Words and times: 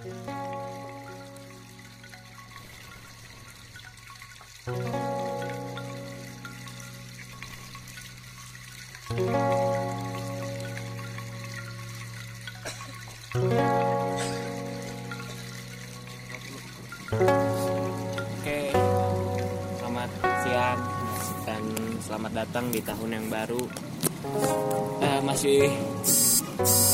Selamat 0.00 0.16
siang 20.40 20.80
dan 21.44 21.64
selamat 22.00 22.32
datang 22.32 22.72
di 22.72 22.80
tahun 22.80 23.20
yang 23.20 23.28
baru. 23.28 23.68
Eh, 25.04 25.20
masih 25.20 25.68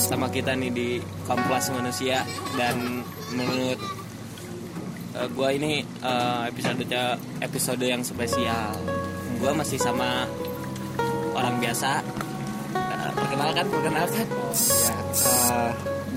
sama 0.07 0.31
kita 0.31 0.55
nih 0.55 0.71
di 0.71 0.89
Komplas 1.27 1.67
Manusia 1.75 2.23
dan 2.55 3.03
menurut 3.35 3.75
eh, 5.19 5.29
gua 5.35 5.51
ini 5.51 5.83
eh, 5.83 6.43
episode 6.47 6.87
episode 7.43 7.83
yang 7.83 8.07
spesial. 8.07 8.71
Gua 9.43 9.51
masih 9.51 9.83
sama 9.83 10.31
orang 11.35 11.59
biasa. 11.59 12.07
Eh, 12.79 13.11
perkenalkan, 13.19 13.67
perkenalkan. 13.67 14.27
Ya, 14.55 14.97
eh, 15.27 15.71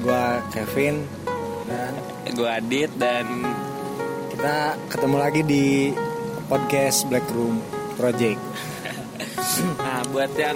gua 0.05 0.23
Kevin 0.53 1.09
dan 1.65 1.93
Gua 2.37 2.61
Adit 2.61 2.93
dan 3.01 3.25
kita 4.29 4.77
ketemu 4.93 5.17
lagi 5.17 5.41
di 5.41 5.65
podcast 6.45 7.09
Black 7.09 7.25
Room 7.33 7.57
Project. 7.97 8.37
Nah, 9.59 9.99
buat 10.15 10.31
yang 10.39 10.55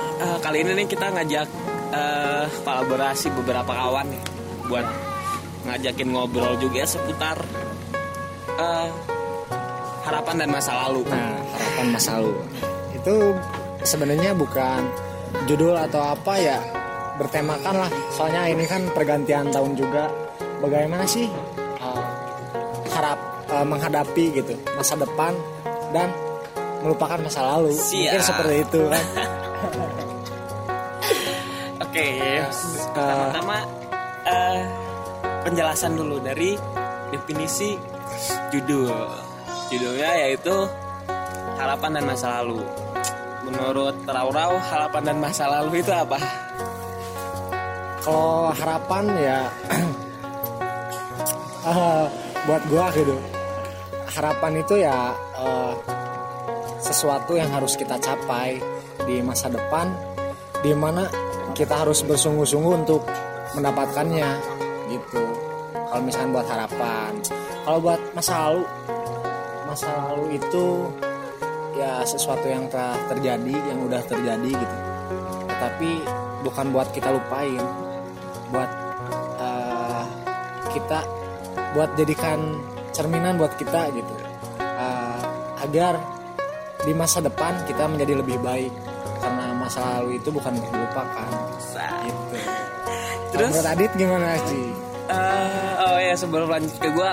eh, 0.00 0.38
kali 0.40 0.64
ini 0.64 0.72
nih 0.80 0.86
kita 0.88 1.12
ngajak 1.12 1.44
eh, 1.94 2.44
kolaborasi 2.66 3.30
beberapa 3.38 3.72
kawan 3.72 4.06
nih 4.10 4.22
buat 4.66 4.86
ngajakin 5.64 6.08
ngobrol 6.12 6.54
juga 6.60 6.84
seputar 6.84 7.38
eh, 8.58 8.88
harapan 10.04 10.34
dan 10.44 10.48
masa 10.52 10.72
lalu. 10.84 11.02
Nah, 11.08 11.32
harapan 11.56 11.86
masa 11.94 12.10
lalu 12.20 12.34
itu 12.94 13.16
sebenarnya 13.84 14.32
bukan 14.36 14.80
judul 15.44 15.76
atau 15.76 16.00
apa 16.14 16.34
ya 16.40 16.58
bertemakan 17.16 17.86
lah. 17.86 17.90
Soalnya 18.12 18.50
ini 18.50 18.64
kan 18.68 18.84
pergantian 18.92 19.48
tahun 19.50 19.74
juga. 19.78 20.10
Bagaimana 20.60 21.04
sih 21.04 21.28
eh, 21.58 22.04
harap 22.92 23.18
eh, 23.48 23.66
menghadapi 23.66 24.24
gitu 24.32 24.54
masa 24.76 24.96
depan 24.96 25.32
dan 25.92 26.08
melupakan 26.84 27.20
masa 27.20 27.40
lalu. 27.56 27.72
Siap. 27.72 28.12
Mungkin 28.12 28.22
seperti 28.22 28.54
itu 28.64 28.80
kan. 28.88 29.04
Oke, 31.94 32.42
pertama 32.90 33.62
eh, 34.26 34.66
penjelasan 35.46 35.94
dulu 35.94 36.18
dari 36.18 36.58
definisi 37.14 37.78
judul. 38.50 38.90
Judulnya 39.70 40.10
yaitu 40.26 40.66
harapan 41.54 41.94
dan 41.94 42.04
masa 42.10 42.42
lalu. 42.42 42.66
Menurut 43.46 43.94
Raurau, 44.10 44.58
harapan 44.58 45.02
dan 45.06 45.16
masa 45.22 45.46
lalu 45.46 45.86
itu 45.86 45.94
apa? 45.94 46.18
kalau 48.04 48.52
harapan 48.52 49.04
ya 49.16 49.38
eh, 51.72 52.04
buat 52.44 52.62
gua 52.68 52.86
gitu 52.92 53.16
harapan 54.18 54.52
itu 54.60 54.74
ya 54.82 55.14
eh, 55.40 55.74
sesuatu 56.84 57.38
yang 57.38 57.48
harus 57.54 57.78
kita 57.80 57.96
capai 57.96 58.60
di 59.08 59.24
masa 59.24 59.48
depan 59.48 59.88
di 60.60 60.76
mana 60.76 61.08
kita 61.54 61.86
harus 61.86 62.02
bersungguh-sungguh 62.02 62.74
untuk 62.84 63.06
mendapatkannya 63.54 64.26
gitu. 64.90 65.24
Kalau 65.70 66.02
misalnya 66.02 66.30
buat 66.34 66.48
harapan. 66.50 67.10
Kalau 67.64 67.78
buat 67.80 68.00
masa 68.12 68.32
lalu 68.50 68.62
masa 69.64 69.88
lalu 70.10 70.36
itu 70.36 70.66
ya 71.78 72.02
sesuatu 72.04 72.44
yang 72.44 72.66
telah 72.68 72.98
terjadi 73.06 73.54
yang 73.70 73.78
udah 73.86 74.02
terjadi 74.02 74.50
gitu. 74.50 74.76
Tetapi 75.46 75.90
bukan 76.42 76.66
buat 76.74 76.90
kita 76.90 77.08
lupain. 77.14 77.62
Buat 78.50 78.70
eh, 79.38 80.04
kita 80.74 80.98
buat 81.78 81.90
jadikan 81.94 82.58
cerminan 82.90 83.38
buat 83.38 83.54
kita 83.54 83.94
gitu. 83.94 84.14
Eh, 84.58 85.20
agar 85.62 86.02
di 86.82 86.92
masa 86.92 87.22
depan 87.22 87.62
kita 87.64 87.86
menjadi 87.86 88.20
lebih 88.20 88.42
baik 88.42 88.83
masa 89.64 89.80
lalu 89.96 90.16
itu 90.16 90.28
bukan 90.28 90.52
untuk 90.54 90.70
dilupakan 90.70 91.28
gitu 92.04 92.36
Terus 93.34 93.50
menurut 93.50 93.66
Adit 93.66 93.92
gimana 93.94 94.36
sih 94.46 94.66
Eh, 95.04 95.72
oh 95.84 96.00
ya 96.00 96.16
sebelum 96.16 96.48
lanjut 96.48 96.72
ke 96.74 96.88
gue 96.88 97.10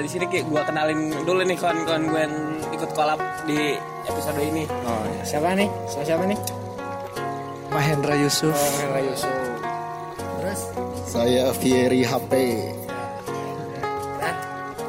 di 0.00 0.08
sini 0.08 0.24
kayak 0.26 0.48
gue 0.48 0.60
kenalin 0.64 1.00
dulu 1.22 1.44
nih 1.44 1.56
kawan-kawan 1.56 2.08
gue 2.08 2.20
yang 2.24 2.34
ikut 2.72 2.90
kolab 2.92 3.20
di 3.44 3.76
episode 4.02 4.40
ini. 4.40 4.64
oh 4.64 5.02
ya. 5.12 5.22
siapa 5.28 5.52
nih 5.52 5.68
siapa 5.84 6.04
siapa 6.08 6.24
nih 6.24 6.38
Mahendra 7.68 8.16
Yusuf 8.16 8.48
oh 8.48 8.72
Hendra 8.74 9.00
Yusuf 9.04 9.34
terus 10.40 10.60
Saya 11.04 11.52
Fieri 11.52 12.00
HP. 12.00 12.32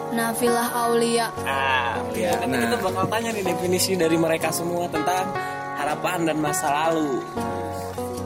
Nafilah 0.09 0.69
Aulia 0.87 1.27
Ah, 1.43 1.99
ya. 2.11 2.33
Nanti 2.39 2.55
Nah. 2.55 2.61
kita 2.65 2.77
bakal 2.81 3.05
tanya 3.07 3.29
nih 3.29 3.43
definisi 3.45 3.93
dari 3.93 4.15
mereka 4.15 4.49
semua 4.49 4.87
tentang 4.87 5.27
harapan 5.89 6.21
dan 6.29 6.37
masa 6.37 6.69
lalu. 6.69 7.17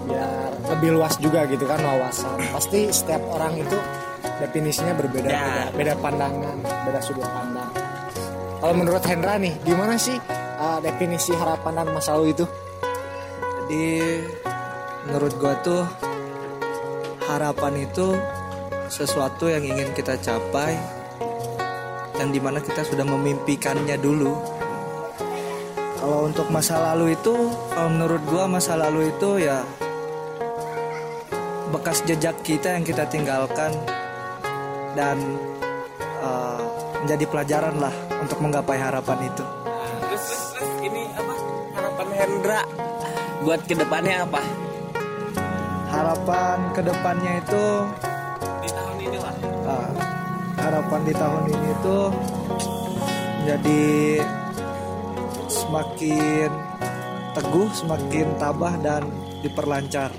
biar 0.03 0.51
lebih 0.67 0.99
luas 0.99 1.15
juga 1.15 1.47
gitu 1.47 1.63
kan 1.63 1.79
wawasan 1.79 2.35
pasti 2.51 2.91
setiap 2.91 3.23
orang 3.31 3.55
itu 3.55 3.77
definisinya 4.43 4.91
berbeda 4.99 5.31
Ya. 5.31 5.71
beda, 5.71 5.79
beda 5.79 5.93
pandangan 6.03 6.57
beda 6.59 6.99
sudut 6.99 7.23
pandang 7.23 7.71
kalau 8.59 8.75
menurut 8.75 8.99
Hendra 9.07 9.39
nih 9.39 9.55
gimana 9.63 9.95
sih 9.95 10.19
uh, 10.59 10.83
definisi 10.83 11.31
harapan 11.31 11.79
dan 11.79 11.87
masa 11.95 12.19
lalu 12.19 12.35
itu 12.35 12.45
Jadi 13.63 13.87
menurut 15.07 15.33
gua 15.39 15.55
tuh 15.63 15.87
harapan 17.23 17.87
itu 17.87 18.11
sesuatu 18.91 19.47
yang 19.47 19.63
ingin 19.63 19.95
kita 19.95 20.19
capai 20.19 20.75
yang 22.19 22.27
di 22.27 22.43
mana 22.43 22.59
kita 22.59 22.83
sudah 22.83 23.07
memimpikannya 23.07 23.95
dulu. 23.97 24.35
Kalau 26.03 26.27
untuk 26.27 26.51
masa 26.51 26.83
lalu 26.91 27.15
itu, 27.15 27.31
kalau 27.71 27.87
menurut 27.87 28.19
gua 28.27 28.43
masa 28.43 28.75
lalu 28.75 29.07
itu 29.07 29.39
ya 29.39 29.63
bekas 31.71 32.03
jejak 32.03 32.43
kita 32.43 32.75
yang 32.75 32.83
kita 32.83 33.07
tinggalkan 33.07 33.71
dan 34.99 35.15
eh, 36.19 36.61
menjadi 37.07 37.23
pelajaran 37.23 37.79
lah 37.79 37.95
untuk 38.19 38.35
menggapai 38.43 38.75
harapan 38.83 39.31
itu. 39.31 39.47
Terus, 39.47 40.23
terus, 40.27 40.43
terus 40.59 40.73
ini 40.91 41.07
apa 41.15 41.33
harapan 41.71 42.07
Hendra 42.19 42.61
buat 43.47 43.63
ke 43.63 43.71
depannya 43.71 44.27
apa 44.27 44.43
Harapan 45.87 46.57
ke 46.75 46.81
depannya 46.83 47.31
itu 47.39 47.63
di 48.59 48.69
tahun 48.75 48.97
ini 49.07 49.17
lah? 49.23 49.35
Ah, 49.71 49.91
harapan 50.67 50.99
di 51.07 51.13
tahun 51.15 51.43
ini 51.47 51.69
tuh 51.79 52.05
menjadi 53.39 53.83
semakin 55.53 56.49
teguh, 57.37 57.69
semakin 57.77 58.27
tabah 58.41 58.73
dan 58.81 59.05
diperlancar. 59.45 60.09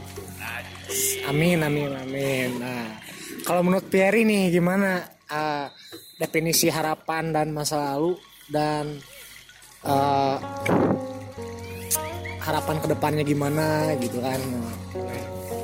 Amin 1.25 1.59
amin 1.65 1.91
amin 1.91 2.49
nah 2.61 2.85
kalau 3.49 3.65
menurut 3.65 3.89
Pierre 3.89 4.23
nih 4.23 4.53
gimana 4.53 5.05
uh, 5.33 5.67
definisi 6.21 6.69
harapan 6.69 7.33
dan 7.33 7.51
masa 7.51 7.81
lalu 7.81 8.15
dan 8.47 9.01
uh, 9.89 10.37
harapan 12.45 12.77
ke 12.81 12.87
depannya 12.93 13.25
gimana 13.25 13.97
gitu 13.99 14.21
kan 14.21 14.41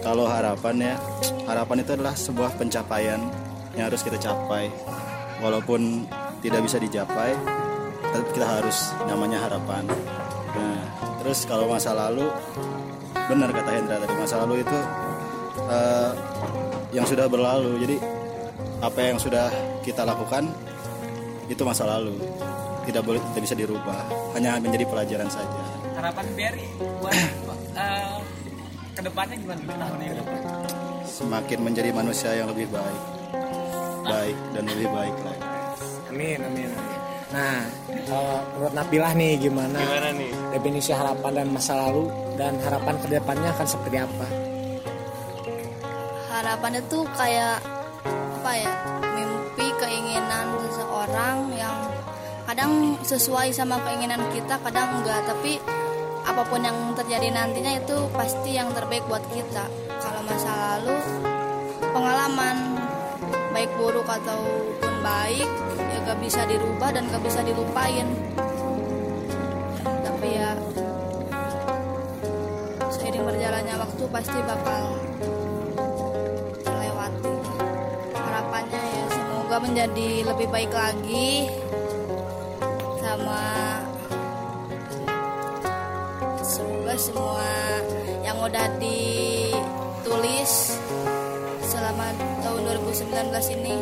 Kalau 0.00 0.24
harapan 0.24 0.80
ya, 0.80 0.94
harapan 1.44 1.84
itu 1.84 1.92
adalah 1.92 2.16
sebuah 2.16 2.56
pencapaian 2.56 3.20
yang 3.76 3.92
harus 3.92 4.00
kita 4.00 4.16
capai. 4.16 4.72
Walaupun 5.44 6.08
tidak 6.40 6.64
bisa 6.64 6.80
dicapai, 6.80 7.36
tetap 8.10 8.28
kita 8.34 8.46
harus 8.46 8.90
namanya 9.06 9.38
harapan. 9.46 9.86
Nah, 10.50 10.82
terus 11.22 11.46
kalau 11.46 11.70
masa 11.70 11.94
lalu, 11.94 12.26
benar 13.30 13.54
kata 13.54 13.70
Hendra 13.70 13.96
tadi 14.02 14.14
masa 14.18 14.36
lalu 14.42 14.66
itu 14.66 14.78
eh, 15.70 16.10
yang 16.90 17.06
sudah 17.06 17.30
berlalu. 17.30 17.78
Jadi 17.78 17.96
apa 18.82 18.98
yang 18.98 19.18
sudah 19.20 19.46
kita 19.86 20.02
lakukan 20.02 20.50
itu 21.46 21.62
masa 21.62 21.86
lalu. 21.86 22.18
Tidak 22.80 23.02
boleh 23.06 23.22
tidak 23.30 23.42
bisa 23.46 23.54
dirubah, 23.54 24.02
hanya 24.34 24.58
menjadi 24.58 24.88
pelajaran 24.88 25.30
saja. 25.30 25.62
Harapan 25.94 26.26
Berry 26.34 26.66
buat 26.98 27.14
eh, 27.78 28.18
ke 28.98 29.00
depannya 29.06 29.36
gimana 29.38 29.62
tahun 29.78 30.00
ini? 30.02 30.22
Semakin 31.06 31.58
menjadi 31.62 31.90
manusia 31.94 32.34
yang 32.34 32.50
lebih 32.50 32.66
baik, 32.72 33.02
baik 34.02 34.36
dan 34.56 34.64
lebih 34.66 34.88
baik 34.90 35.16
lagi. 35.22 35.44
amin 36.10 36.38
amin 36.42 36.70
amin 36.74 36.89
nah 37.30 37.62
kalau 38.10 38.42
menurut 38.58 38.74
Nabilah 38.74 39.12
nih 39.14 39.32
gimana 39.38 39.78
Gimana 39.78 40.08
nih? 40.10 40.30
definisi 40.50 40.90
harapan 40.90 41.32
dan 41.42 41.46
masa 41.54 41.72
lalu 41.78 42.10
dan 42.34 42.58
harapan 42.58 42.94
ke 42.98 43.06
depannya 43.06 43.48
akan 43.54 43.66
seperti 43.68 43.96
apa? 44.02 44.26
Harapan 46.30 46.80
itu 46.80 46.98
kayak 47.14 47.58
apa 48.40 48.52
ya 48.56 48.72
mimpi 49.14 49.66
keinginan 49.76 50.46
seseorang 50.66 51.36
yang 51.54 51.76
kadang 52.48 52.96
sesuai 53.04 53.52
sama 53.52 53.76
keinginan 53.84 54.24
kita 54.32 54.56
kadang 54.64 54.88
enggak. 54.98 55.20
Tapi 55.28 55.60
apa 56.24 56.42
pun 56.48 56.64
yang 56.64 56.96
terjadi 56.96 57.28
nantinya 57.30 57.76
itu 57.76 57.96
pasti 58.16 58.56
yang 58.56 58.72
terbaik 58.72 59.04
buat 59.06 59.22
kita. 59.30 59.68
Kalau 60.00 60.20
masa 60.24 60.80
lalu 60.80 60.96
pengalaman 61.92 62.56
baik 63.52 63.70
buruk 63.76 64.08
ataupun 64.08 64.94
baik 65.04 65.48
gak 66.10 66.26
bisa 66.26 66.42
dirubah 66.42 66.90
dan 66.90 67.06
gak 67.06 67.22
bisa 67.22 67.38
dilupain. 67.46 68.02
Tapi 69.78 70.28
ya 70.34 70.58
seiring 72.90 73.22
berjalannya 73.30 73.78
waktu 73.78 74.04
pasti 74.10 74.38
bakal 74.42 74.98
terlewati 76.66 77.34
harapannya 78.10 78.82
ya. 78.82 79.04
Semoga 79.14 79.56
menjadi 79.62 80.08
lebih 80.34 80.50
baik 80.50 80.74
lagi 80.74 81.46
sama 82.98 83.42
semoga 86.42 86.94
semua 86.98 87.54
yang 88.26 88.34
udah 88.42 88.66
ditulis 88.82 90.74
selama 91.70 92.10
tahun 92.42 92.66
2019 92.82 93.54
ini 93.62 93.78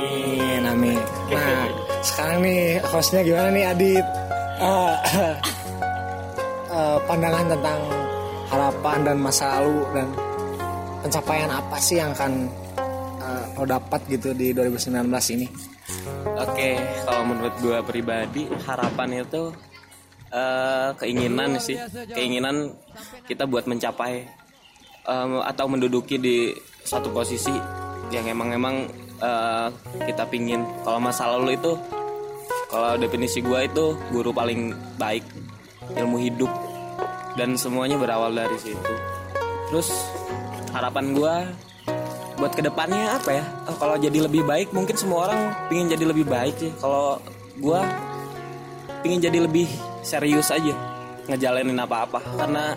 Amin, 0.00 0.62
amin. 0.64 1.00
Nah, 1.28 1.68
sekarang 2.08 2.38
nih 2.44 2.80
hostnya 2.88 3.20
gimana 3.20 3.48
nih 3.52 3.64
Adit? 3.68 4.06
Eh, 4.60 4.94
eh, 6.76 6.98
pandangan 7.04 7.46
tentang 7.52 7.80
harapan 8.50 8.98
dan 9.06 9.16
masa 9.20 9.60
lalu 9.60 9.78
dan 9.94 10.08
pencapaian 11.00 11.50
apa 11.52 11.76
sih 11.80 11.96
yang 12.00 12.12
akan 12.16 12.32
eh, 13.20 13.44
lo 13.60 13.64
dapat 13.68 14.00
gitu 14.08 14.32
di 14.32 14.56
2019 14.56 15.04
ini? 15.36 15.46
Oke, 16.40 16.80
kalau 17.04 17.22
menurut 17.28 17.54
gue 17.60 17.78
pribadi 17.84 18.48
harapan 18.64 19.20
itu 19.20 19.52
eh, 20.32 20.88
keinginan 20.96 21.60
sih, 21.60 21.76
keinginan 22.16 22.72
kita 23.28 23.44
buat 23.44 23.68
mencapai 23.68 24.40
em, 25.06 25.32
atau 25.44 25.66
menduduki 25.68 26.16
di 26.16 26.52
suatu 26.84 27.12
posisi 27.12 27.52
yang 28.10 28.26
emang 28.26 28.50
emang 28.56 28.76
eh, 29.20 29.68
kita 30.08 30.24
pingin. 30.26 30.64
Kalau 30.82 30.98
masa 30.98 31.30
lalu 31.36 31.56
itu, 31.60 31.76
kalau 32.72 32.96
definisi 32.96 33.44
gue 33.44 33.60
itu 33.68 33.96
guru 34.10 34.32
paling 34.32 34.74
baik 34.96 35.24
ilmu 35.96 36.18
hidup 36.18 36.50
dan 37.36 37.54
semuanya 37.54 38.00
berawal 38.00 38.32
dari 38.32 38.56
situ. 38.58 38.94
Terus 39.70 39.88
harapan 40.74 41.14
gue 41.14 41.34
buat 42.40 42.56
ke 42.56 42.64
depannya 42.64 43.20
apa 43.20 43.30
ya 43.36 43.44
Eh, 43.68 43.76
kalau 43.76 44.00
jadi 44.00 44.24
lebih 44.24 44.42
baik 44.48 44.72
mungkin 44.72 44.96
semua 44.96 45.28
orang 45.28 45.52
pingin 45.68 45.92
jadi 45.92 46.08
lebih 46.08 46.24
baik 46.24 46.56
sih 46.56 46.72
kalau 46.80 47.20
gua 47.60 47.84
pingin 49.04 49.20
jadi 49.20 49.44
lebih 49.44 49.68
serius 50.00 50.48
aja 50.48 50.72
ngejalanin 51.28 51.76
apa-apa 51.76 52.18
karena 52.40 52.74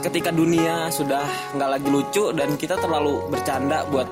ketika 0.00 0.30
dunia 0.30 0.88
sudah 0.94 1.26
nggak 1.58 1.70
lagi 1.74 1.88
lucu 1.90 2.24
dan 2.32 2.54
kita 2.54 2.78
terlalu 2.78 3.18
bercanda 3.28 3.82
buat 3.90 4.06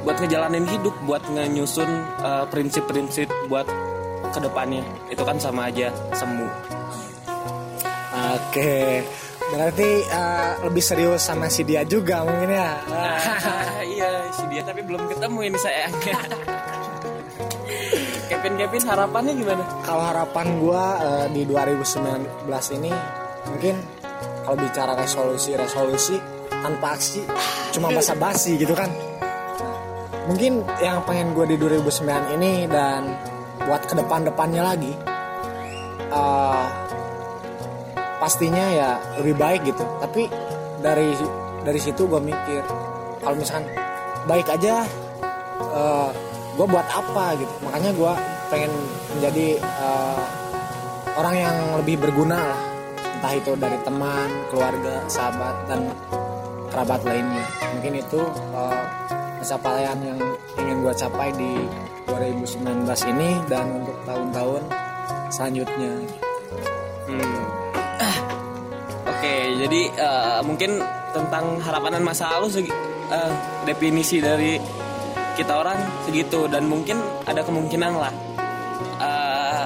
buat 0.00 0.16
ngejalanin 0.16 0.64
hidup 0.64 0.96
buat 1.04 1.20
ngenyusun 1.28 1.90
eh, 2.24 2.44
prinsip-prinsip 2.48 3.28
buat 3.48 3.68
ke 4.30 4.38
depannya. 4.40 4.84
Itu 5.10 5.26
kan 5.26 5.36
sama 5.36 5.68
aja 5.68 5.90
semu. 6.14 6.46
Oke, 8.30 9.02
berarti 9.50 9.90
eh, 10.06 10.50
lebih 10.64 10.84
serius 10.84 11.22
sama 11.24 11.50
si 11.50 11.66
dia 11.66 11.82
juga 11.84 12.24
mungkin 12.24 12.50
ya. 12.50 12.70
Iya 13.80 14.28
si 14.30 14.44
dia 14.52 14.62
tapi 14.62 14.86
belum 14.86 15.08
ketemu 15.08 15.50
ini 15.50 15.58
sayangnya 15.58 16.14
Kevin 18.30 18.54
Kevin 18.60 18.82
harapannya 18.86 19.32
gimana? 19.34 19.64
Kalau 19.82 20.04
harapan 20.04 20.46
gua 20.62 20.84
eh, 21.00 21.26
di 21.34 21.42
2019 21.48 22.46
ini 22.78 22.92
mungkin 23.48 23.74
kalau 24.46 24.56
bicara 24.56 24.92
resolusi-resolusi 24.94 26.16
tanpa 26.48 26.94
aksi 26.94 27.24
cuma 27.74 27.90
basa-basi 27.90 28.60
gitu 28.60 28.76
kan. 28.76 29.09
Mungkin 30.30 30.62
yang 30.78 31.02
pengen 31.02 31.34
gue 31.34 31.42
di 31.50 31.56
2009 31.58 32.38
ini 32.38 32.70
dan 32.70 33.18
buat 33.66 33.82
ke 33.82 33.98
depan-depannya 33.98 34.62
lagi 34.62 34.94
eh, 36.14 36.66
pastinya 38.22 38.64
ya 38.70 38.90
lebih 39.18 39.34
baik 39.34 39.66
gitu. 39.66 39.82
Tapi 39.98 40.30
dari 40.78 41.18
dari 41.66 41.80
situ 41.82 42.06
gue 42.06 42.22
mikir 42.22 42.62
kalau 43.20 43.34
misalkan 43.34 43.66
baik 44.30 44.46
aja 44.54 44.86
gue 46.54 46.66
buat 46.66 46.86
apa 46.86 47.34
gitu. 47.34 47.54
Makanya 47.66 47.90
gue 47.90 48.12
pengen 48.54 48.72
menjadi 49.18 49.58
eh, 49.58 50.22
orang 51.18 51.34
yang 51.34 51.56
lebih 51.82 51.98
berguna 52.06 52.38
lah 52.54 52.60
entah 53.20 53.34
itu 53.36 53.52
dari 53.58 53.76
teman, 53.84 54.28
keluarga, 54.48 55.04
sahabat 55.10 55.56
dan 55.68 55.90
kerabat 56.70 57.02
lainnya. 57.02 57.44
Mungkin 57.76 57.92
itu 57.98 58.20
eh, 58.54 58.84
pencapaian 59.40 59.96
yang 60.04 60.20
ingin 60.60 60.76
gue 60.84 60.94
capai 60.94 61.32
di 61.32 61.52
2019 62.04 62.84
ini 63.16 63.30
dan 63.48 63.66
untuk 63.80 63.96
tahun-tahun 64.04 64.62
selanjutnya. 65.32 65.92
Hmm. 67.08 67.42
Oke, 69.08 69.34
jadi 69.64 69.80
eh, 69.96 70.40
mungkin 70.44 70.80
tentang 71.16 71.56
harapan 71.64 72.00
dan 72.00 72.04
masa 72.04 72.36
lalu 72.36 72.48
segi, 72.52 72.72
eh, 73.08 73.32
definisi 73.64 74.20
dari 74.20 74.60
kita 75.36 75.56
orang 75.56 75.80
segitu 76.04 76.44
dan 76.52 76.68
mungkin 76.68 77.00
ada 77.24 77.40
kemungkinan 77.40 77.92
lah 77.96 78.12
eh, 79.00 79.64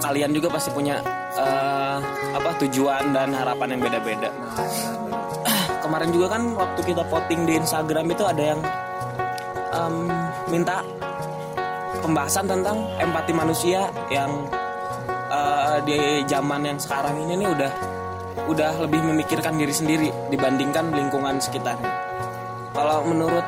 kalian 0.00 0.32
juga 0.32 0.48
pasti 0.52 0.72
punya 0.72 1.00
eh, 1.36 1.98
apa 2.32 2.50
tujuan 2.64 3.12
dan 3.12 3.32
harapan 3.36 3.76
yang 3.76 3.80
beda-beda. 3.84 4.30
Kemarin 5.84 6.10
juga 6.16 6.26
kan 6.32 6.42
waktu 6.56 6.80
kita 6.80 7.04
voting 7.12 7.44
di 7.44 7.60
Instagram 7.60 8.08
itu 8.08 8.24
ada 8.24 8.42
yang 8.56 8.60
em, 9.74 9.94
minta 10.48 10.80
pembahasan 11.98 12.46
tentang 12.46 12.78
empati 13.00 13.32
manusia 13.34 13.90
yang 14.08 14.30
eh, 15.32 15.76
di 15.82 15.98
zaman 16.30 16.62
yang 16.62 16.78
sekarang 16.78 17.18
ini 17.26 17.42
nih 17.42 17.48
udah 17.50 17.72
udah 18.44 18.72
lebih 18.84 19.00
memikirkan 19.00 19.56
diri 19.56 19.72
sendiri 19.72 20.08
dibandingkan 20.30 20.92
lingkungan 20.92 21.40
sekitarnya. 21.40 21.90
Kalau 22.74 23.06
menurut 23.06 23.46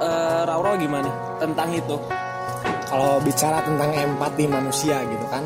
eh, 0.00 0.42
Rauro 0.44 0.74
gimana 0.76 1.10
tentang 1.40 1.70
itu? 1.72 1.96
Kalau 2.84 3.18
bicara 3.22 3.58
tentang 3.64 3.90
empati 3.90 4.44
manusia 4.46 5.02
gitu 5.02 5.26
kan, 5.26 5.42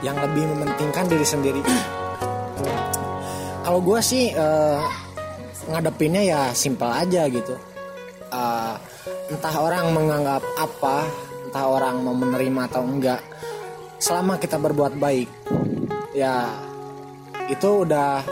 yang 0.00 0.16
lebih 0.16 0.48
mementingkan 0.48 1.04
diri 1.08 1.26
sendiri. 1.26 1.60
Kalau 3.66 3.80
gue 3.82 4.00
sih 4.00 4.30
eh, 4.32 4.80
ngadepinnya 5.66 6.22
ya 6.22 6.40
simpel 6.54 6.88
aja 6.92 7.26
gitu. 7.26 7.56
Entah 9.26 9.56
orang 9.58 9.90
menganggap 9.90 10.42
apa, 10.54 11.02
entah 11.50 11.66
orang 11.66 11.98
mau 11.98 12.14
menerima 12.14 12.70
atau 12.70 12.86
enggak, 12.86 13.18
selama 13.98 14.38
kita 14.38 14.54
berbuat 14.54 14.94
baik, 15.02 15.26
ya 16.14 16.46
itu 17.50 17.82
udah 17.82 18.22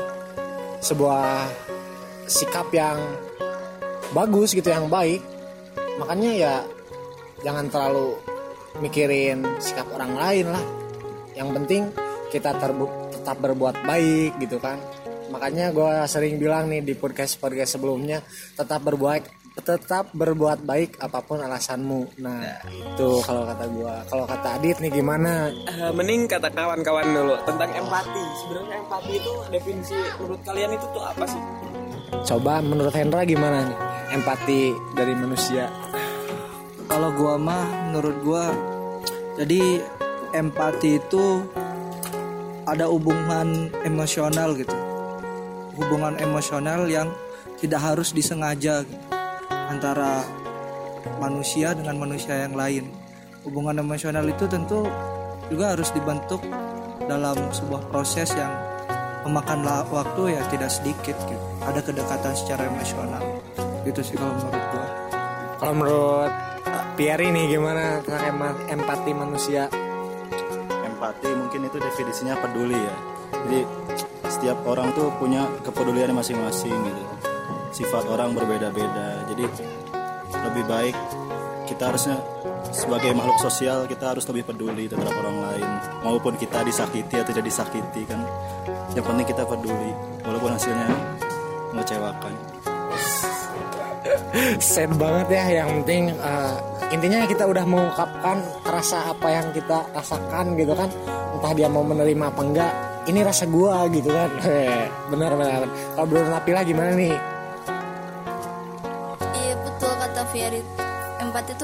sebuah 0.78 1.50
sikap 2.30 2.70
yang 2.70 2.98
bagus 4.14 4.54
gitu, 4.54 4.70
yang 4.70 4.86
baik. 4.86 5.18
Makanya 5.98 6.30
ya 6.30 6.54
jangan 7.42 7.66
terlalu 7.70 8.14
mikirin 8.78 9.42
sikap 9.58 9.90
orang 9.90 10.14
lain 10.14 10.46
lah. 10.54 10.64
Yang 11.34 11.48
penting 11.58 11.82
kita 12.30 12.54
tetap 13.10 13.36
berbuat 13.42 13.82
baik 13.82 14.38
gitu 14.38 14.62
kan. 14.62 14.78
Makanya 15.34 15.74
gue 15.74 15.92
sering 16.06 16.38
bilang 16.38 16.70
nih 16.70 16.86
di 16.86 16.94
podcast 16.94 17.34
podcast 17.42 17.74
sebelumnya 17.74 18.22
tetap 18.54 18.82
berbuat 18.86 19.43
tetap 19.54 20.10
berbuat 20.10 20.66
baik 20.66 20.98
apa 20.98 21.22
pun 21.22 21.38
alasanmu. 21.38 22.18
Nah 22.18 22.42
itu 22.66 23.22
kalau 23.22 23.46
kata 23.46 23.64
gue. 23.70 23.94
Kalau 24.10 24.24
kata 24.26 24.48
Adit 24.58 24.82
nih 24.82 24.90
gimana? 24.90 25.46
Eh, 25.70 25.94
mending 25.94 26.26
kata 26.26 26.50
kawan-kawan 26.50 27.06
dulu 27.06 27.38
tentang 27.46 27.70
empati. 27.70 28.24
Sebenarnya 28.42 28.76
empati 28.82 29.12
itu 29.14 29.32
definisi 29.54 29.94
menurut 30.18 30.40
kalian 30.42 30.70
itu 30.74 30.86
tuh 30.90 31.04
apa 31.06 31.24
sih? 31.30 31.42
Coba 32.34 32.58
menurut 32.58 32.94
Hendra 32.98 33.22
gimana 33.22 33.62
nih 33.62 33.78
empati 34.18 34.74
dari 34.98 35.14
manusia? 35.14 35.70
Kalau 36.90 37.14
gua 37.14 37.38
mah 37.38 37.90
menurut 37.90 38.16
gua 38.26 38.50
jadi 39.38 39.82
empati 40.34 40.98
itu 40.98 41.46
ada 42.66 42.90
hubungan 42.90 43.70
emosional 43.86 44.58
gitu. 44.58 44.74
Hubungan 45.78 46.18
emosional 46.18 46.90
yang 46.90 47.06
tidak 47.62 47.82
harus 47.82 48.10
disengaja 48.10 48.82
gitu. 48.82 49.13
Antara 49.68 50.24
manusia 51.20 51.72
dengan 51.76 52.00
manusia 52.00 52.46
yang 52.46 52.54
lain. 52.56 52.90
Hubungan 53.44 53.76
emosional 53.80 54.24
itu 54.24 54.48
tentu 54.48 54.88
juga 55.52 55.76
harus 55.76 55.92
dibentuk 55.92 56.40
dalam 57.04 57.36
sebuah 57.52 57.92
proses 57.92 58.32
yang 58.32 58.52
memakan 59.28 59.64
waktu 59.92 60.36
ya 60.36 60.42
tidak 60.48 60.70
sedikit 60.72 61.16
gitu. 61.28 61.44
Ada 61.64 61.80
kedekatan 61.84 62.32
secara 62.36 62.68
emosional. 62.68 63.22
Gitu 63.84 64.00
sih 64.00 64.16
kalau 64.16 64.32
menurut 64.36 64.64
gua. 64.72 64.86
Kalau 65.60 65.74
menurut 65.76 66.32
uh, 66.64 66.84
Pierre 66.96 67.28
nih 67.28 67.56
gimana 67.56 68.00
tentang 68.04 68.24
empati 68.68 69.12
manusia? 69.12 69.68
empati 70.84 71.36
mungkin 71.36 71.68
itu 71.68 71.76
definisinya 71.76 72.40
peduli 72.40 72.80
ya. 72.80 72.96
Jadi 73.44 73.60
setiap 74.32 74.64
orang 74.64 74.88
tuh 74.96 75.12
punya 75.20 75.44
kepedulian 75.60 76.16
masing-masing 76.16 76.72
gitu 76.72 77.13
sifat 77.74 78.06
orang 78.06 78.38
berbeda-beda 78.38 79.26
jadi 79.34 79.44
lebih 80.46 80.64
baik 80.70 80.96
kita 81.66 81.90
harusnya 81.90 82.22
sebagai 82.70 83.10
makhluk 83.18 83.42
sosial 83.42 83.90
kita 83.90 84.14
harus 84.14 84.22
lebih 84.30 84.46
peduli 84.46 84.86
terhadap 84.86 85.10
orang 85.18 85.36
lain 85.50 85.68
maupun 86.06 86.38
kita 86.38 86.62
disakiti 86.62 87.18
atau 87.18 87.34
tidak 87.34 87.50
disakiti 87.50 88.06
kan 88.06 88.22
yang 88.94 89.02
penting 89.02 89.26
kita 89.26 89.42
peduli 89.42 89.90
walaupun 90.22 90.54
hasilnya 90.54 90.86
mengecewakan 91.74 92.34
Sad 94.62 94.90
banget 94.98 95.28
ya. 95.30 95.44
Yang 95.64 95.68
penting 95.80 96.02
uh, 96.18 96.54
intinya 96.90 97.24
kita 97.26 97.44
udah 97.46 97.64
mengungkapkan 97.64 98.36
rasa 98.66 99.14
apa 99.14 99.28
yang 99.30 99.46
kita 99.54 99.86
rasakan 99.94 100.58
gitu 100.58 100.74
kan. 100.74 100.90
Entah 101.38 101.52
dia 101.54 101.68
mau 101.70 101.86
menerima 101.86 102.24
apa 102.30 102.42
enggak. 102.42 102.72
Ini 103.04 103.20
rasa 103.20 103.44
gua 103.48 103.86
gitu 103.90 104.10
kan. 104.10 104.30
benar 105.12 105.32
benar. 105.38 105.62
Kalau 105.96 106.06
belum 106.08 106.26
Napila 106.30 106.60
gimana 106.66 106.92
nih? 106.94 107.33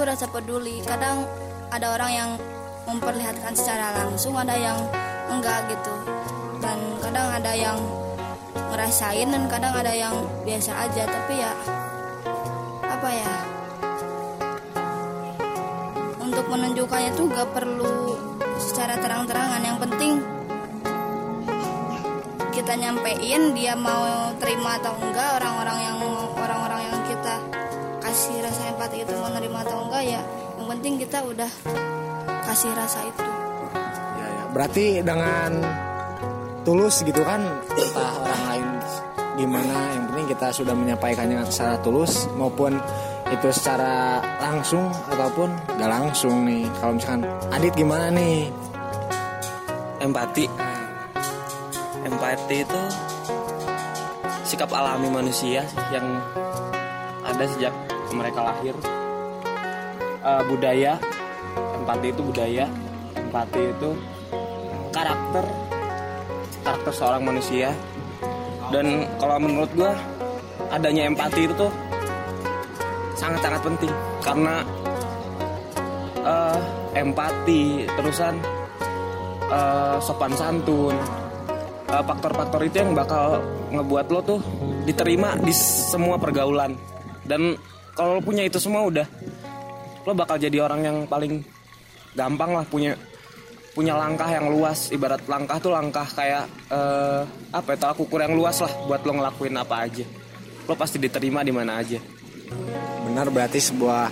Itu 0.00 0.08
rasa 0.08 0.32
peduli. 0.32 0.80
Kadang 0.80 1.28
ada 1.68 1.92
orang 1.92 2.08
yang 2.08 2.30
memperlihatkan 2.88 3.52
secara 3.52 3.92
langsung, 4.00 4.32
ada 4.32 4.56
yang 4.56 4.80
enggak 5.28 5.68
gitu. 5.68 5.92
Dan 6.56 6.96
kadang 7.04 7.28
ada 7.36 7.52
yang 7.52 7.76
ngerasain 8.72 9.28
dan 9.28 9.44
kadang 9.52 9.76
ada 9.76 9.92
yang 9.92 10.16
biasa 10.48 10.72
aja. 10.88 11.04
Tapi 11.04 11.34
ya 11.36 11.52
apa 12.80 13.08
ya? 13.12 13.34
Untuk 16.16 16.48
menunjukkannya 16.48 17.12
tuh 17.12 17.28
gak 17.36 17.52
perlu 17.52 18.16
secara 18.56 18.96
terang-terangan. 19.04 19.60
Yang 19.60 19.78
penting 19.84 20.12
kita 22.56 22.72
nyampein 22.72 23.52
dia 23.52 23.76
mau 23.76 24.32
terima 24.40 24.80
atau 24.80 24.96
enggak 24.96 25.44
orang-orang 25.44 25.78
yang 25.84 25.98
orang-orang 26.40 26.88
yang 26.88 26.99
kasih 28.10 28.42
rasa 28.42 28.74
empati 28.74 29.06
itu 29.06 29.14
mau 29.22 29.30
nerima 29.30 29.62
atau 29.62 29.86
enggak 29.86 30.02
ya 30.02 30.20
yang 30.58 30.66
penting 30.66 30.98
kita 30.98 31.22
udah 31.22 31.50
kasih 32.42 32.74
rasa 32.74 33.06
itu. 33.06 33.22
Ya, 33.22 34.26
ya. 34.26 34.44
Berarti 34.50 34.86
dengan 34.98 35.62
tulus 36.66 37.06
gitu 37.06 37.22
kan 37.22 37.38
entah 37.70 38.10
orang 38.18 38.42
lain 38.50 38.66
gimana 39.38 39.76
yang 39.94 40.04
penting 40.10 40.26
kita 40.26 40.46
sudah 40.50 40.74
menyampaikannya 40.74 41.38
secara 41.54 41.78
tulus 41.86 42.26
maupun 42.34 42.82
itu 43.30 43.46
secara 43.54 44.18
langsung 44.42 44.90
ataupun 45.06 45.54
gak 45.78 45.90
langsung 45.94 46.50
nih. 46.50 46.66
Kalau 46.82 46.98
misalkan 46.98 47.22
Adit 47.54 47.78
gimana 47.78 48.10
nih? 48.10 48.50
Empati. 50.02 50.50
Empati 52.10 52.56
itu 52.58 52.82
sikap 54.42 54.74
alami 54.74 55.06
manusia 55.14 55.62
yang 55.94 56.18
ada 57.22 57.46
sejak 57.46 57.70
mereka 58.14 58.40
lahir. 58.44 58.74
Eh, 60.20 60.42
budaya 60.52 61.00
empati 61.80 62.12
itu 62.12 62.20
budaya 62.20 62.68
empati 63.16 63.62
itu 63.72 63.90
karakter 64.92 65.44
karakter 66.60 66.92
seorang 66.92 67.22
manusia. 67.24 67.72
Dan 68.70 69.08
kalau 69.18 69.40
menurut 69.42 69.70
gua 69.74 69.96
adanya 70.70 71.08
empati 71.08 71.48
itu 71.48 71.54
tuh 71.56 71.72
sangat-sangat 73.16 73.64
penting. 73.64 73.92
Karena 74.20 74.54
eh, 76.20 76.58
empati 77.00 77.88
terusan 77.96 78.34
eh, 79.48 79.96
sopan 80.04 80.32
santun. 80.36 80.96
Faktor-faktor 81.90 82.62
itu 82.70 82.86
yang 82.86 82.94
bakal 82.94 83.42
ngebuat 83.74 84.06
lo 84.14 84.22
tuh 84.22 84.40
diterima 84.86 85.34
di 85.42 85.50
semua 85.50 86.14
pergaulan. 86.22 86.78
Dan 87.26 87.58
kalau 87.94 88.18
lo 88.18 88.22
punya 88.22 88.46
itu 88.46 88.58
semua 88.62 88.86
udah 88.86 89.06
lo 90.04 90.12
bakal 90.16 90.40
jadi 90.40 90.64
orang 90.64 90.80
yang 90.80 90.96
paling 91.04 91.44
gampang 92.16 92.50
lah 92.56 92.64
punya 92.66 92.96
punya 93.70 93.94
langkah 93.94 94.26
yang 94.28 94.50
luas. 94.50 94.90
Ibarat 94.90 95.22
langkah 95.30 95.56
tuh 95.62 95.72
langkah 95.72 96.06
kayak 96.12 96.44
eh, 96.70 97.22
apa 97.54 97.68
ya 97.74 97.76
tolak 97.78 97.98
ukur 98.02 98.20
yang 98.20 98.34
luas 98.34 98.58
lah 98.62 98.72
buat 98.86 99.00
lo 99.06 99.12
ngelakuin 99.16 99.54
apa 99.56 99.86
aja. 99.86 100.04
Lo 100.66 100.74
pasti 100.74 100.98
diterima 100.98 101.46
di 101.46 101.52
mana 101.54 101.78
aja. 101.78 101.98
Benar 103.06 103.30
berarti 103.30 103.58
sebuah 103.62 104.04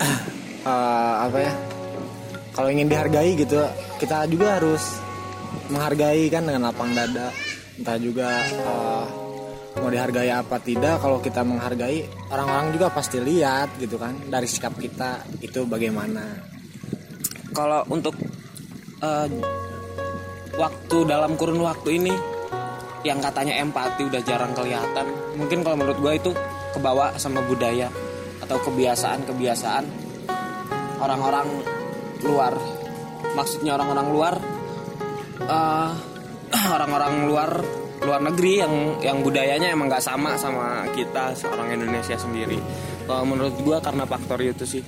eh, 0.70 1.14
apa 1.26 1.38
ya 1.38 1.52
kalau 2.50 2.68
ingin 2.70 2.90
dihargai 2.90 3.38
gitu 3.38 3.56
kita 3.98 4.26
juga 4.26 4.58
harus 4.58 4.82
menghargai 5.70 6.30
kan 6.30 6.46
dengan 6.46 6.70
lapang 6.70 6.94
dada. 6.94 7.34
Entah 7.80 7.96
juga 7.98 8.28
eh, 8.44 9.04
mau 9.78 9.86
dihargai 9.86 10.34
apa 10.34 10.58
tidak 10.58 10.98
kalau 10.98 11.22
kita 11.22 11.46
menghargai 11.46 12.02
orang-orang 12.34 12.74
juga 12.74 12.90
pasti 12.90 13.22
lihat 13.22 13.78
gitu 13.78 13.94
kan 13.94 14.18
dari 14.26 14.50
sikap 14.50 14.74
kita 14.74 15.22
itu 15.38 15.62
bagaimana. 15.62 16.26
Kalau 17.54 17.86
untuk 17.86 18.18
eh, 19.02 19.28
waktu 20.58 20.96
dalam 21.06 21.38
kurun 21.38 21.62
waktu 21.62 22.02
ini 22.02 22.14
yang 23.06 23.22
katanya 23.22 23.62
empati 23.62 24.10
udah 24.10 24.20
jarang 24.26 24.52
kelihatan 24.52 25.06
mungkin 25.38 25.64
kalau 25.64 25.76
menurut 25.80 25.98
gue 26.02 26.12
itu 26.20 26.30
kebawa 26.76 27.16
sama 27.16 27.40
budaya 27.46 27.88
atau 28.42 28.58
kebiasaan-kebiasaan 28.66 29.84
orang-orang 30.98 31.48
luar. 32.26 32.54
Maksudnya 33.38 33.78
orang-orang 33.78 34.06
luar 34.10 34.34
eh, 35.46 35.90
orang-orang 36.74 37.14
luar 37.30 37.50
luar 38.00 38.20
negeri 38.24 38.52
yang 38.64 38.74
yang 39.04 39.18
budayanya 39.20 39.68
emang 39.72 39.92
nggak 39.92 40.04
sama 40.04 40.36
sama 40.40 40.88
kita 40.96 41.36
orang 41.52 41.76
Indonesia 41.76 42.16
sendiri. 42.16 42.56
Kalau 43.04 43.24
menurut 43.28 43.56
gue 43.60 43.76
karena 43.82 44.04
faktor 44.08 44.40
itu 44.40 44.64
sih 44.64 44.82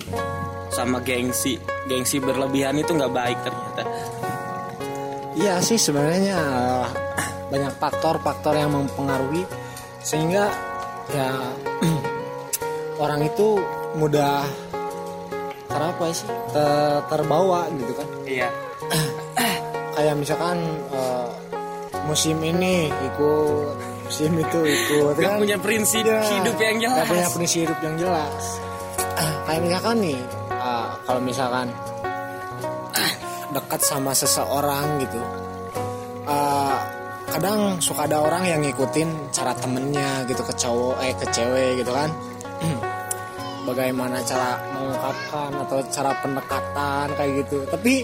sama 0.72 1.04
gengsi 1.04 1.60
gengsi 1.84 2.16
berlebihan 2.22 2.78
itu 2.80 2.96
nggak 2.96 3.12
baik 3.12 3.38
ternyata. 3.44 3.82
Iya 5.36 5.60
sih 5.60 5.76
sebenarnya 5.76 6.38
eh, 6.40 6.86
banyak 7.52 7.72
faktor-faktor 7.76 8.56
yang 8.56 8.72
mempengaruhi 8.72 9.44
sehingga 10.00 10.48
ya 11.12 11.36
orang 13.04 13.28
itu 13.28 13.60
mudah 14.00 14.44
apa 15.72 16.14
sih 16.14 16.28
ter- 16.52 17.02
terbawa 17.10 17.68
gitu 17.74 17.92
kan. 17.96 18.08
Iya. 18.24 18.48
Kayak 19.96 20.14
misalkan 20.16 20.58
eh, 20.94 21.21
musim 22.04 22.36
ini 22.38 22.88
ikut 22.88 23.74
musim 24.02 24.32
itu 24.34 24.58
ikut 24.60 25.14
Gak 25.14 25.24
kan 25.24 25.38
punya 25.38 25.56
prinsip 25.56 26.02
Ya, 26.02 26.20
hidup 26.20 26.56
yang 26.56 26.76
jelas. 26.78 26.96
nggak 26.96 27.08
punya 27.08 27.28
prinsip 27.30 27.58
hidup 27.64 27.78
yang 27.80 27.96
jelas. 27.96 28.42
Kayak 29.42 29.60
misalkan 29.62 29.96
nih 30.00 30.18
eh, 30.50 30.86
kalau 31.02 31.20
misalkan 31.20 31.66
dekat 33.52 33.80
sama 33.80 34.12
seseorang 34.12 34.96
gitu 34.98 35.20
eh, 36.24 36.76
kadang 37.28 37.76
suka 37.78 38.04
ada 38.04 38.20
orang 38.20 38.44
yang 38.44 38.60
ngikutin 38.60 39.08
cara 39.28 39.52
temennya 39.54 40.24
gitu 40.24 40.40
ke 40.40 40.52
cowok 40.54 40.96
eh 41.00 41.14
ke 41.14 41.26
cewek 41.28 41.80
gitu 41.80 41.92
kan. 41.92 42.10
Bagaimana 43.62 44.18
cara 44.22 44.58
mengungkapkan 44.72 45.50
atau 45.56 45.78
cara 45.86 46.10
pendekatan 46.18 47.06
kayak 47.14 47.32
gitu. 47.40 47.62
Tapi 47.64 48.02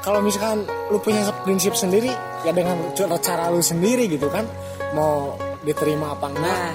kalau 0.00 0.24
misalkan 0.24 0.64
lu 0.88 0.98
punya 1.00 1.28
prinsip 1.44 1.76
sendiri 1.76 2.08
ya 2.44 2.52
dengan 2.56 2.76
cara 2.96 3.52
lu 3.52 3.60
sendiri 3.60 4.08
gitu 4.08 4.32
kan 4.32 4.48
mau 4.96 5.36
diterima 5.60 6.16
apa 6.16 6.26
enggak 6.32 6.44
nah. 6.48 6.74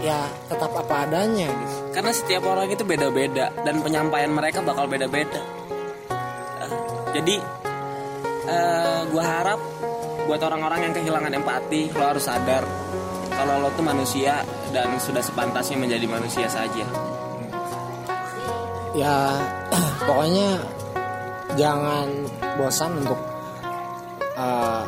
ya 0.00 0.18
tetap 0.48 0.70
apa 0.76 1.08
adanya 1.08 1.48
gitu. 1.48 1.74
Karena 1.90 2.12
setiap 2.12 2.42
orang 2.46 2.68
itu 2.68 2.84
beda-beda 2.84 3.52
dan 3.64 3.80
penyampaian 3.80 4.30
mereka 4.30 4.60
bakal 4.60 4.86
beda-beda. 4.86 5.40
Eh, 6.60 6.72
jadi 7.16 7.36
eh, 8.48 9.00
gua 9.08 9.24
harap 9.24 9.60
buat 10.28 10.40
orang-orang 10.40 10.88
yang 10.88 10.94
kehilangan 10.94 11.32
empati 11.32 11.90
lo 11.96 12.04
harus 12.06 12.28
sadar 12.28 12.62
kalau 13.34 13.66
lo 13.66 13.68
tuh 13.72 13.82
manusia 13.82 14.44
dan 14.70 14.94
sudah 15.00 15.24
sepantasnya 15.24 15.80
menjadi 15.80 16.06
manusia 16.06 16.46
saja. 16.46 16.84
Ya 18.92 19.16
pokoknya 20.06 20.60
jangan 21.58 22.06
bosan 22.58 23.02
untuk 23.02 23.20
uh, 24.36 24.84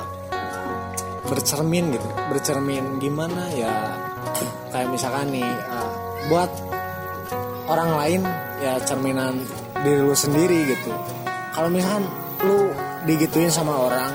bercermin 1.26 1.94
gitu. 1.94 2.08
Bercermin 2.30 3.00
gimana 3.00 3.48
ya? 3.54 3.72
Kayak 4.72 4.88
misalkan 4.92 5.32
nih 5.32 5.48
uh, 5.68 5.92
buat 6.28 6.50
orang 7.68 7.90
lain 7.98 8.20
ya 8.62 8.78
cerminan 8.84 9.42
diri 9.82 10.00
lu 10.02 10.14
sendiri 10.14 10.70
gitu. 10.70 10.92
Kalau 11.52 11.68
misalkan 11.68 12.04
lu 12.42 12.70
digituin 13.06 13.50
sama 13.50 13.74
orang 13.76 14.12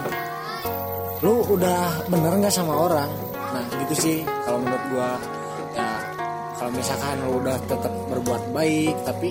lu 1.26 1.42
udah 1.50 2.06
bener 2.08 2.34
nggak 2.38 2.54
sama 2.54 2.78
orang? 2.78 3.10
Nah 3.34 3.66
gitu 3.86 3.96
sih 3.98 4.18
kalau 4.46 4.62
menurut 4.62 4.84
gua. 4.94 5.12
Ya 5.74 5.90
kalau 6.58 6.72
misalkan 6.74 7.16
lu 7.26 7.42
udah 7.42 7.58
tetap 7.66 7.94
berbuat 8.10 8.44
baik 8.54 8.96
tapi 9.06 9.30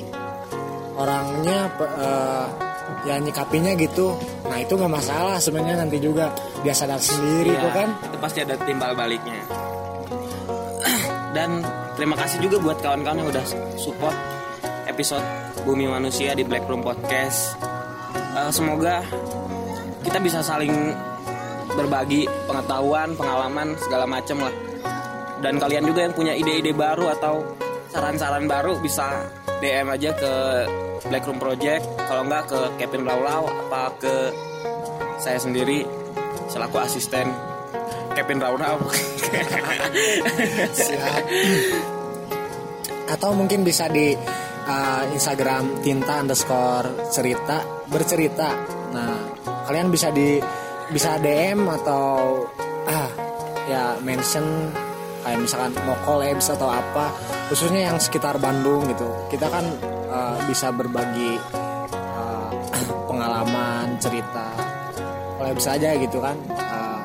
orangnya 0.96 1.68
eh, 1.78 2.46
ya 3.04 3.18
nyikapinya 3.18 3.72
gitu. 3.76 4.14
Nah 4.46 4.58
itu 4.58 4.72
nggak 4.74 4.92
masalah 4.92 5.36
sebenarnya 5.38 5.82
nanti 5.82 5.98
juga. 5.98 6.30
Dia 6.64 6.74
sadar 6.74 6.98
sendiri 6.98 7.54
Iya, 7.54 7.62
kok 7.62 7.72
kan. 7.72 7.88
itu 8.02 8.16
pasti 8.18 8.38
ada 8.42 8.54
timbal 8.62 8.92
baliknya. 8.94 9.40
Dan 11.36 11.62
terima 11.94 12.16
kasih 12.18 12.38
juga 12.42 12.56
buat 12.58 12.78
kawan-kawan 12.80 13.22
yang 13.22 13.28
udah 13.30 13.44
support 13.76 14.16
episode 14.86 15.22
Bumi 15.62 15.86
Manusia 15.86 16.32
di 16.32 16.42
Black 16.42 16.64
Room 16.66 16.80
Podcast. 16.80 17.58
Eh, 18.14 18.50
semoga 18.50 19.02
kita 20.02 20.18
bisa 20.18 20.40
saling 20.40 20.72
berbagi 21.74 22.24
pengetahuan 22.46 23.12
pengalaman 23.14 23.74
segala 23.76 24.06
macam 24.06 24.46
lah. 24.46 24.54
Dan 25.36 25.60
kalian 25.60 25.84
juga 25.84 26.00
yang 26.08 26.14
punya 26.16 26.32
ide-ide 26.32 26.72
baru 26.72 27.12
atau 27.12 27.44
saran-saran 27.92 28.48
baru 28.48 28.80
bisa 28.80 29.28
DM 29.62 29.86
aja 29.92 30.10
ke 30.12 30.32
Black 31.08 31.24
Room 31.24 31.38
Project. 31.40 31.84
Kalau 32.06 32.22
enggak 32.26 32.44
ke 32.50 32.60
Kevin 32.80 33.04
Laulau 33.08 33.48
apa 33.48 33.94
ke 33.96 34.14
saya 35.16 35.40
sendiri 35.40 35.86
selaku 36.50 36.76
asisten 36.82 37.30
Kevin 38.14 38.40
Laulau. 38.40 38.80
Siap. 40.76 41.22
atau 43.06 43.30
mungkin 43.38 43.62
bisa 43.62 43.86
di 43.86 44.18
uh, 44.66 45.02
Instagram 45.14 45.78
tinta 45.78 46.18
underscore 46.18 47.06
cerita 47.14 47.62
bercerita. 47.86 48.50
Nah 48.90 49.14
kalian 49.70 49.94
bisa 49.94 50.10
di 50.10 50.42
bisa 50.90 51.18
DM 51.22 51.66
atau 51.82 52.46
ah 52.86 53.10
ya 53.66 53.98
mention 54.02 54.70
kayak 55.26 55.42
misalkan 55.42 55.74
mau 55.82 55.98
collabs 56.06 56.46
atau 56.54 56.70
apa 56.70 57.10
khususnya 57.50 57.90
yang 57.92 57.98
sekitar 57.98 58.38
Bandung 58.42 58.82
gitu. 58.90 59.06
Kita 59.30 59.46
kan 59.46 59.64
uh, 60.10 60.38
bisa 60.46 60.70
berbagi 60.74 61.38
uh, 61.94 62.50
pengalaman 63.08 63.98
cerita. 64.02 64.52
Collabs 65.36 65.68
aja 65.68 65.92
gitu 66.00 66.18
kan 66.18 66.36
Uh, 66.56 66.98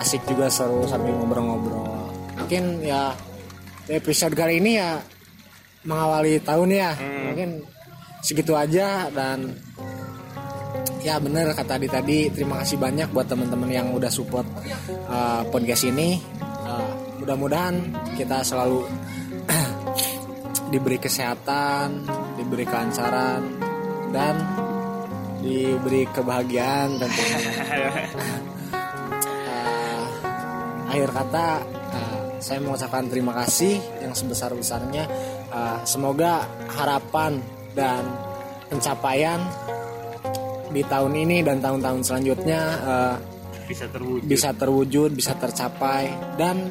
asik 0.00 0.22
juga 0.24 0.48
seru 0.48 0.86
sambil 0.88 1.12
ngobrol-ngobrol. 1.12 2.08
Mungkin 2.40 2.80
ya 2.80 3.12
episode 3.90 4.32
kali 4.32 4.62
ini 4.62 4.80
ya 4.80 4.96
mengawali 5.84 6.40
tahun 6.40 6.70
ya. 6.72 6.92
Mungkin 6.96 7.60
segitu 8.24 8.56
aja 8.56 9.08
dan 9.12 9.50
ya 11.00 11.16
bener 11.16 11.56
kata 11.56 11.80
tadi 11.80 11.86
tadi 11.88 12.18
terima 12.28 12.60
kasih 12.60 12.76
banyak 12.76 13.08
buat 13.16 13.24
teman-teman 13.24 13.72
yang 13.72 13.88
udah 13.92 14.12
support 14.12 14.44
uh, 15.08 15.42
podcast 15.48 15.88
ini. 15.88 16.20
Uh, 16.40 16.92
mudah-mudahan 17.20 17.76
kita 18.16 18.40
selalu 18.40 18.88
diberi 20.70 20.98
kesehatan 21.02 22.06
diberi 22.38 22.64
kelancaran 22.64 23.42
dan 24.14 24.34
diberi 25.42 26.06
kebahagiaan 26.10 26.96
tentunya. 27.00 27.40
Uh, 29.50 30.06
akhir 30.94 31.10
kata 31.10 31.46
uh, 31.66 32.20
saya 32.38 32.58
mengucapkan 32.62 33.04
terima 33.10 33.32
kasih 33.44 33.78
yang 34.00 34.14
sebesar 34.14 34.54
besarnya 34.54 35.06
semoga 35.82 36.46
harapan 36.70 37.42
dan 37.74 38.06
pencapaian 38.70 39.42
di 40.70 40.82
tahun 40.86 41.12
ini 41.26 41.42
dan 41.42 41.58
tahun-tahun 41.58 42.06
selanjutnya 42.06 42.60
uh, 42.86 43.16
bisa 43.66 43.86
terwujud. 43.90 44.26
bisa 44.26 44.50
terwujud 44.54 45.10
bisa 45.14 45.32
tercapai. 45.34 46.14
Dan 46.38 46.70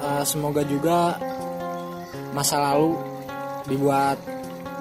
uh, 0.00 0.24
semoga 0.24 0.60
juga 0.64 1.16
masa 2.30 2.62
lalu 2.62 2.94
dibuat 3.66 4.18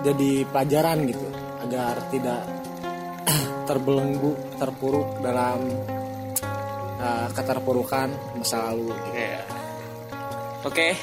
jadi 0.05 0.47
pelajaran 0.47 1.03
gitu 1.09 1.27
agar 1.67 1.95
tidak 2.09 2.41
terbelenggu 3.67 4.31
terpuruk 4.55 5.19
dalam 5.19 5.59
uh, 6.99 7.27
keterpurukan 7.35 8.09
masa 8.39 8.71
lalu 8.71 8.95
gitu. 8.95 9.17
Iya. 9.17 9.41
Oke. 10.65 10.87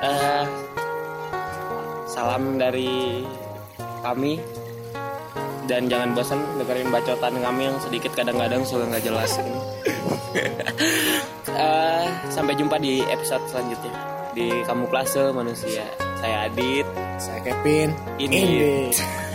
Eh, 0.00 0.44
salam 2.08 2.56
dari 2.56 3.20
kami 4.00 4.40
dan 5.68 5.92
jangan 5.92 6.16
bosan 6.16 6.40
dengerin 6.56 6.88
bacotan 6.88 7.36
kami 7.36 7.68
yang 7.68 7.76
sedikit 7.84 8.16
kadang-kadang 8.16 8.64
suka 8.64 8.88
nggak 8.88 9.04
jelas. 9.04 9.36
Eh, 11.50 12.06
sampai 12.32 12.56
jumpa 12.56 12.80
di 12.80 13.04
episode 13.04 13.44
selanjutnya 13.52 14.19
di 14.34 14.62
Kamuflase 14.66 15.32
Manusia. 15.34 15.86
Saya 16.20 16.50
Adit. 16.50 16.86
saya 17.20 17.40
Kevin 17.44 17.92
Ini. 18.16 18.36
Ini. 18.36 19.29